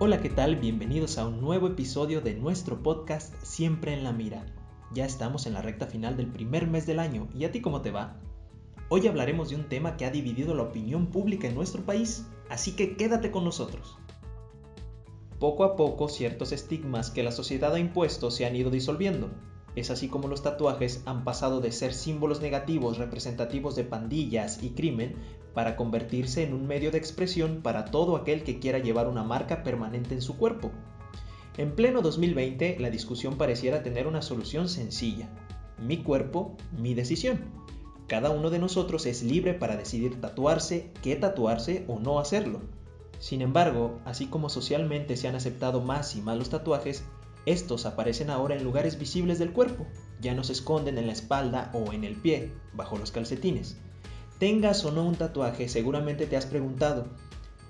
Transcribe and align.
Hola, 0.00 0.20
¿qué 0.20 0.30
tal? 0.30 0.54
Bienvenidos 0.54 1.18
a 1.18 1.26
un 1.26 1.40
nuevo 1.40 1.66
episodio 1.66 2.20
de 2.20 2.32
nuestro 2.32 2.84
podcast 2.84 3.34
Siempre 3.42 3.92
en 3.92 4.04
la 4.04 4.12
Mira. 4.12 4.46
Ya 4.94 5.04
estamos 5.04 5.44
en 5.46 5.54
la 5.54 5.60
recta 5.60 5.88
final 5.88 6.16
del 6.16 6.28
primer 6.28 6.68
mes 6.68 6.86
del 6.86 7.00
año, 7.00 7.26
¿y 7.34 7.44
a 7.44 7.50
ti 7.50 7.60
cómo 7.60 7.82
te 7.82 7.90
va? 7.90 8.20
Hoy 8.90 9.08
hablaremos 9.08 9.50
de 9.50 9.56
un 9.56 9.68
tema 9.68 9.96
que 9.96 10.04
ha 10.04 10.12
dividido 10.12 10.54
la 10.54 10.62
opinión 10.62 11.08
pública 11.08 11.48
en 11.48 11.56
nuestro 11.56 11.84
país, 11.84 12.28
así 12.48 12.76
que 12.76 12.96
quédate 12.96 13.32
con 13.32 13.42
nosotros. 13.42 13.98
Poco 15.40 15.64
a 15.64 15.74
poco 15.74 16.08
ciertos 16.08 16.52
estigmas 16.52 17.10
que 17.10 17.24
la 17.24 17.32
sociedad 17.32 17.74
ha 17.74 17.80
impuesto 17.80 18.30
se 18.30 18.46
han 18.46 18.54
ido 18.54 18.70
disolviendo. 18.70 19.30
Es 19.74 19.90
así 19.90 20.06
como 20.06 20.28
los 20.28 20.44
tatuajes 20.44 21.02
han 21.06 21.24
pasado 21.24 21.60
de 21.60 21.72
ser 21.72 21.92
símbolos 21.92 22.40
negativos 22.40 22.98
representativos 22.98 23.74
de 23.74 23.82
pandillas 23.82 24.62
y 24.62 24.70
crimen 24.70 25.16
para 25.54 25.76
convertirse 25.76 26.42
en 26.42 26.54
un 26.54 26.66
medio 26.66 26.90
de 26.90 26.98
expresión 26.98 27.60
para 27.62 27.86
todo 27.86 28.16
aquel 28.16 28.44
que 28.44 28.58
quiera 28.58 28.78
llevar 28.78 29.08
una 29.08 29.24
marca 29.24 29.62
permanente 29.62 30.14
en 30.14 30.22
su 30.22 30.36
cuerpo. 30.36 30.70
En 31.56 31.74
pleno 31.74 32.02
2020, 32.02 32.76
la 32.78 32.90
discusión 32.90 33.36
pareciera 33.36 33.82
tener 33.82 34.06
una 34.06 34.22
solución 34.22 34.68
sencilla. 34.68 35.28
Mi 35.78 35.98
cuerpo, 36.02 36.56
mi 36.76 36.94
decisión. 36.94 37.40
Cada 38.06 38.30
uno 38.30 38.50
de 38.50 38.58
nosotros 38.58 39.06
es 39.06 39.22
libre 39.22 39.54
para 39.54 39.76
decidir 39.76 40.20
tatuarse, 40.20 40.92
qué 41.02 41.16
tatuarse 41.16 41.84
o 41.88 41.98
no 41.98 42.20
hacerlo. 42.20 42.62
Sin 43.18 43.42
embargo, 43.42 43.98
así 44.04 44.26
como 44.26 44.48
socialmente 44.48 45.16
se 45.16 45.28
han 45.28 45.34
aceptado 45.34 45.80
más 45.80 46.14
y 46.14 46.22
más 46.22 46.38
los 46.38 46.50
tatuajes, 46.50 47.04
estos 47.44 47.86
aparecen 47.86 48.30
ahora 48.30 48.54
en 48.54 48.62
lugares 48.62 48.98
visibles 48.98 49.38
del 49.38 49.52
cuerpo, 49.52 49.86
ya 50.20 50.34
no 50.34 50.44
se 50.44 50.52
esconden 50.52 50.98
en 50.98 51.06
la 51.06 51.12
espalda 51.12 51.70
o 51.72 51.92
en 51.92 52.04
el 52.04 52.14
pie, 52.16 52.52
bajo 52.74 52.98
los 52.98 53.10
calcetines. 53.10 53.78
Tengas 54.38 54.84
o 54.84 54.92
no 54.92 55.04
un 55.04 55.16
tatuaje, 55.16 55.68
seguramente 55.68 56.26
te 56.26 56.36
has 56.36 56.46
preguntado, 56.46 57.08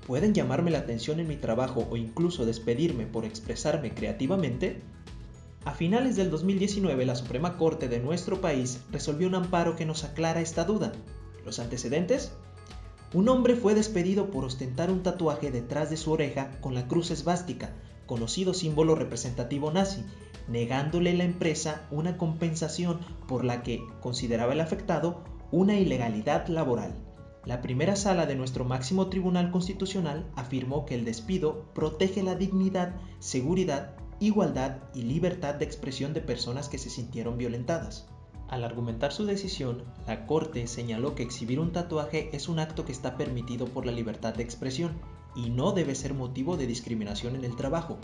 ¿pueden 0.07 0.35
llamarme 0.35 0.71
la 0.71 0.81
atención 0.81 1.19
en 1.19 1.27
mi 1.27 1.37
trabajo 1.37 1.89
o 1.91 1.97
incluso 1.97 2.45
despedirme 2.45 3.07
por 3.07 3.25
expresarme 3.25 3.95
creativamente? 3.95 4.83
A 5.65 5.73
finales 5.73 6.17
del 6.17 6.31
2019, 6.31 7.07
la 7.07 7.17
Suprema 7.17 7.57
Corte 7.57 7.89
de 7.89 8.01
nuestro 8.01 8.43
país 8.43 8.81
resolvió 8.93 9.29
un 9.29 9.37
amparo 9.37 9.77
que 9.77 9.87
nos 9.87 10.05
aclara 10.05 10.43
esta 10.43 10.65
duda. 10.65 10.93
¿Los 11.47 11.59
antecedentes? 11.59 12.33
Un 13.15 13.31
hombre 13.31 13.57
fue 13.57 13.75
despedido 13.75 14.31
por 14.31 14.45
ostentar 14.45 14.91
un 14.91 15.03
tatuaje 15.03 15.51
detrás 15.51 15.89
de 15.89 15.97
su 15.97 16.13
oreja 16.13 16.51
con 16.61 16.75
la 16.75 16.87
cruz 16.87 17.11
esvástica, 17.11 17.73
conocido 18.05 18.53
símbolo 18.53 18.95
representativo 18.95 19.71
nazi, 19.71 20.05
negándole 20.49 21.15
la 21.15 21.25
empresa 21.25 21.87
una 21.91 22.19
compensación 22.19 23.01
por 23.27 23.47
la 23.47 23.63
que 23.63 23.83
consideraba 24.03 24.53
el 24.53 24.61
afectado 24.61 25.25
una 25.51 25.75
ilegalidad 25.75 26.49
laboral. 26.49 26.95
La 27.45 27.63
primera 27.63 27.97
sala 27.97 28.27
de 28.27 28.35
nuestro 28.35 28.65
máximo 28.65 29.09
tribunal 29.09 29.51
constitucional 29.51 30.31
afirmó 30.37 30.85
que 30.85 30.95
el 30.95 31.05
despido 31.05 31.65
protege 31.75 32.23
la 32.23 32.35
dignidad, 32.35 32.97
seguridad 33.21 33.95
igualdad 34.21 34.79
y 34.95 35.03
libertad 35.03 35.55
de 35.55 35.65
expresión 35.65 36.13
de 36.13 36.21
personas 36.21 36.69
que 36.69 36.79
se 36.79 36.91
sintieron 36.91 37.39
violentadas. 37.39 38.09
Al 38.49 38.65
argumentar 38.65 39.13
su 39.13 39.27
decisión, 39.27 39.85
la 40.07 40.27
Corte 40.27 40.67
señaló 40.67 41.15
que 41.15 41.23
exhibir 41.23 41.61
un 41.61 41.73
tatuaje 41.73 42.31
es 42.33 42.49
un 42.49 42.59
acto 42.59 42.85
que 42.85 42.93
está 42.93 43.17
permitido 43.17 43.67
por 43.67 43.87
la 43.87 43.93
libertad 43.93 44.35
de 44.35 44.43
expresión 44.43 44.99
y 45.37 45.51
no 45.51 45.73
debe 45.73 45.95
ser 45.95 46.15
motivo 46.15 46.57
de 46.57 46.67
discriminación 46.67 47.37
en 47.37 47.45
el 47.45 47.55
trabajo. 47.55 47.99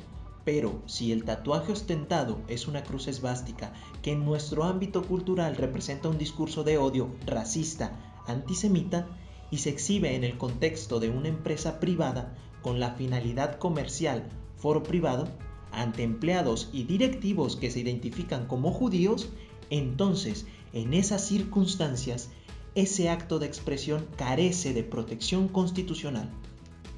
Pero 0.44 0.82
si 0.86 1.12
el 1.12 1.24
tatuaje 1.24 1.72
ostentado 1.72 2.40
es 2.48 2.68
una 2.68 2.84
cruz 2.84 3.08
esvástica 3.08 3.72
que 4.02 4.12
en 4.12 4.24
nuestro 4.24 4.64
ámbito 4.64 5.02
cultural 5.02 5.56
representa 5.56 6.08
un 6.08 6.18
discurso 6.18 6.64
de 6.64 6.78
odio 6.78 7.10
racista, 7.26 8.20
antisemita, 8.26 9.06
y 9.50 9.58
se 9.58 9.70
exhibe 9.70 10.16
en 10.16 10.24
el 10.24 10.36
contexto 10.36 11.00
de 11.00 11.10
una 11.10 11.28
empresa 11.28 11.78
privada 11.78 12.34
con 12.62 12.80
la 12.80 12.94
finalidad 12.94 13.58
comercial, 13.58 14.28
foro 14.56 14.82
privado, 14.82 15.28
ante 15.70 16.02
empleados 16.02 16.70
y 16.72 16.84
directivos 16.84 17.56
que 17.56 17.70
se 17.70 17.80
identifican 17.80 18.46
como 18.46 18.72
judíos, 18.72 19.28
entonces 19.70 20.46
en 20.72 20.94
esas 20.94 21.26
circunstancias 21.26 22.30
ese 22.74 23.08
acto 23.08 23.38
de 23.38 23.46
expresión 23.46 24.06
carece 24.16 24.74
de 24.74 24.82
protección 24.82 25.46
constitucional. 25.48 26.30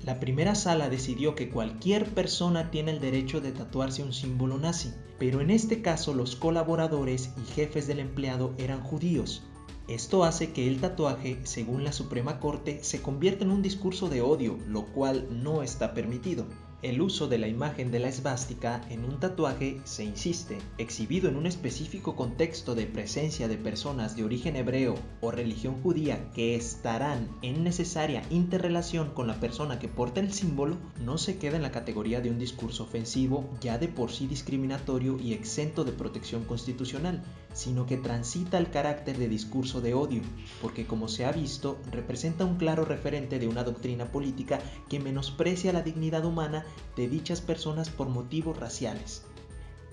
La 0.05 0.21
primera 0.21 0.55
sala 0.55 0.89
decidió 0.89 1.35
que 1.35 1.49
cualquier 1.49 2.15
persona 2.15 2.71
tiene 2.71 2.93
el 2.93 3.01
derecho 3.01 3.41
de 3.41 3.53
tatuarse 3.53 4.03
un 4.03 4.13
símbolo 4.13 4.59
nazi, 4.59 4.93
pero 5.19 5.41
en 5.41 5.51
este 5.51 5.83
caso 5.83 6.15
los 6.15 6.37
colaboradores 6.37 7.31
y 7.37 7.53
jefes 7.53 7.87
del 7.87 8.01
empleado 8.01 8.55
eran 8.59 8.83
judíos. 8.83 9.43
Esto 9.89 10.25
hace 10.25 10.53
que 10.53 10.67
el 10.67 10.81
tatuaje, 10.81 11.39
según 11.45 11.85
la 11.85 11.93
Suprema 11.93 12.41
Corte, 12.41 12.81
se 12.83 13.03
convierta 13.03 13.45
en 13.45 13.53
un 13.53 13.63
discurso 13.63 14.09
de 14.09 14.21
odio, 14.21 14.59
lo 14.67 14.87
cual 14.87 15.29
no 15.31 15.63
está 15.63 15.95
permitido. 15.95 16.47
El 16.83 17.01
uso 17.01 17.27
de 17.27 17.39
la 17.39 17.49
imagen 17.49 17.91
de 17.91 17.99
la 17.99 18.09
esvástica 18.09 18.83
en 18.91 19.03
un 19.07 19.19
tatuaje 19.19 19.81
se 19.85 20.05
insiste, 20.05 20.59
exhibido 20.77 21.31
en 21.31 21.37
un 21.37 21.47
específico 21.47 22.15
contexto 22.15 22.75
de 22.75 22.87
presencia 22.87 23.49
de 23.49 23.57
personas 23.57 24.15
de 24.15 24.25
origen 24.25 24.57
hebreo 24.57 24.95
o 25.23 25.31
religión 25.31 25.81
judía 25.83 26.31
que 26.35 26.55
estarán 26.55 27.31
en 27.41 27.65
necesaria 27.65 28.23
interrelación 28.29 29.09
con 29.15 29.27
la 29.27 29.41
persona 29.41 29.79
que 29.79 29.89
porta 29.89 30.21
el 30.21 30.35
símbolo, 30.35 30.77
no 31.03 31.17
se 31.17 31.39
queda 31.39 31.57
en 31.57 31.63
la 31.63 31.73
categoría 31.73 32.21
de 32.21 32.31
un 32.31 32.39
discurso 32.39 32.85
ofensivo 32.85 33.49
ya 33.59 33.79
de 33.79 33.89
por 33.89 34.13
sí 34.13 34.27
discriminatorio 34.27 35.19
y 35.19 35.33
exento 35.33 35.83
de 35.83 35.93
protección 35.93 36.45
constitucional, 36.45 37.23
sino 37.55 37.87
que 37.87 37.97
transita 37.97 38.59
el 38.59 38.69
carácter 38.69 39.17
de 39.17 39.29
discurso 39.29 39.81
de 39.81 39.95
odio, 39.95 40.21
porque 40.61 40.87
como 40.87 41.09
se 41.09 41.25
ha 41.25 41.33
visto, 41.33 41.79
representa 41.91 42.45
un 42.45 42.59
claro 42.59 42.85
referente 42.85 43.39
de 43.39 43.49
una 43.49 43.65
doctrina 43.65 44.13
política 44.13 44.61
que 44.91 45.01
menosprecia 45.01 45.73
la 45.73 45.81
dignidad 45.81 46.27
humana 46.27 46.66
de 46.97 47.09
dichas 47.09 47.41
personas 47.41 47.91
por 47.91 48.09
motivos 48.09 48.59
raciales. 48.59 49.25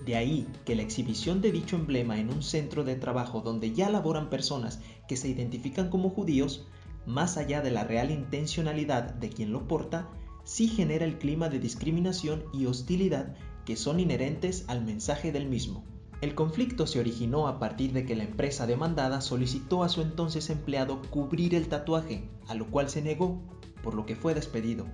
De 0.04 0.16
ahí 0.16 0.46
que 0.64 0.74
la 0.74 0.82
exhibición 0.82 1.40
de 1.40 1.52
dicho 1.52 1.76
emblema 1.76 2.18
en 2.18 2.30
un 2.30 2.42
centro 2.42 2.84
de 2.84 2.96
trabajo 2.96 3.40
donde 3.40 3.72
ya 3.72 3.88
laboran 3.88 4.28
personas 4.28 4.80
que 5.08 5.16
se 5.16 5.28
identifican 5.28 5.88
como 5.88 6.10
judíos, 6.10 6.66
más 7.06 7.36
allá 7.36 7.62
de 7.62 7.70
la 7.70 7.84
real 7.84 8.10
intencionalidad 8.10 9.14
de 9.14 9.30
quien 9.30 9.52
lo 9.52 9.66
porta, 9.66 10.10
sí 10.44 10.68
genera 10.68 11.04
el 11.04 11.18
clima 11.18 11.48
de 11.48 11.58
discriminación 11.58 12.44
y 12.52 12.66
hostilidad 12.66 13.34
que 13.64 13.76
son 13.76 13.98
inherentes 13.98 14.64
al 14.68 14.84
mensaje 14.84 15.32
del 15.32 15.48
mismo. 15.48 15.84
El 16.20 16.34
conflicto 16.34 16.86
se 16.86 17.00
originó 17.00 17.48
a 17.48 17.58
partir 17.58 17.92
de 17.92 18.04
que 18.04 18.16
la 18.16 18.24
empresa 18.24 18.66
demandada 18.66 19.20
solicitó 19.20 19.82
a 19.82 19.88
su 19.88 20.02
entonces 20.02 20.50
empleado 20.50 21.00
cubrir 21.10 21.54
el 21.54 21.68
tatuaje, 21.68 22.28
a 22.46 22.54
lo 22.54 22.70
cual 22.70 22.88
se 22.88 23.02
negó, 23.02 23.42
por 23.82 23.94
lo 23.94 24.06
que 24.06 24.16
fue 24.16 24.34
despedido 24.34 24.86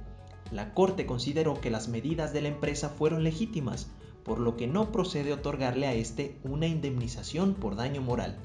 la 0.50 0.74
Corte 0.74 1.06
consideró 1.06 1.60
que 1.60 1.70
las 1.70 1.88
medidas 1.88 2.32
de 2.32 2.42
la 2.42 2.48
empresa 2.48 2.88
fueron 2.88 3.22
legítimas, 3.22 3.88
por 4.24 4.40
lo 4.40 4.56
que 4.56 4.66
no 4.66 4.92
procede 4.92 5.32
otorgarle 5.32 5.86
a 5.86 5.94
este 5.94 6.38
una 6.42 6.66
indemnización 6.66 7.54
por 7.54 7.76
daño 7.76 8.02
moral. 8.02 8.36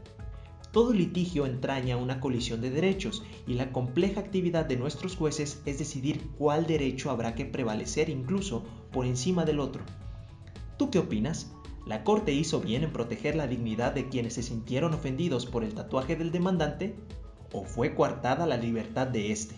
Todo 0.71 0.93
litigio 0.93 1.45
entraña 1.45 1.95
una 1.95 2.19
colisión 2.19 2.59
de 2.61 2.69
derechos 2.69 3.23
y 3.47 3.53
la 3.53 3.71
compleja 3.71 4.19
actividad 4.19 4.65
de 4.65 4.75
nuestros 4.75 5.15
jueces 5.15 5.61
es 5.65 5.79
decidir 5.79 6.29
cuál 6.37 6.67
derecho 6.67 7.09
habrá 7.09 7.33
que 7.33 7.45
prevalecer 7.45 8.09
incluso 8.09 8.65
por 8.91 9.05
encima 9.05 9.45
del 9.45 9.59
otro. 9.59 9.83
¿Tú 10.77 10.89
qué 10.89 10.99
opinas? 10.99 11.51
¿La 11.87 12.03
Corte 12.03 12.33
hizo 12.33 12.59
bien 12.59 12.83
en 12.83 12.91
proteger 12.91 13.35
la 13.35 13.47
dignidad 13.47 13.93
de 13.93 14.09
quienes 14.09 14.33
se 14.33 14.43
sintieron 14.43 14.93
ofendidos 14.93 15.45
por 15.45 15.63
el 15.63 15.73
tatuaje 15.73 16.15
del 16.15 16.31
demandante? 16.31 16.95
¿O 17.53 17.63
fue 17.63 17.95
coartada 17.95 18.45
la 18.45 18.57
libertad 18.57 19.07
de 19.07 19.31
éste? 19.31 19.55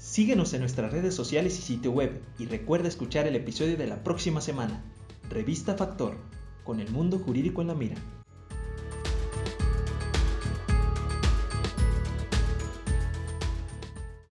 Síguenos 0.00 0.54
en 0.54 0.60
nuestras 0.60 0.92
redes 0.92 1.14
sociales 1.14 1.58
y 1.58 1.62
sitio 1.62 1.90
web 1.90 2.22
y 2.38 2.46
recuerda 2.46 2.88
escuchar 2.88 3.26
el 3.26 3.36
episodio 3.36 3.76
de 3.76 3.86
la 3.86 4.02
próxima 4.02 4.40
semana. 4.40 4.82
Revista 5.28 5.74
Factor, 5.74 6.16
con 6.64 6.80
el 6.80 6.90
mundo 6.90 7.18
jurídico 7.18 7.60
en 7.60 7.68
la 7.68 7.74
mira. 7.74 7.96